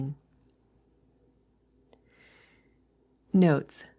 Notes. 3.33 3.85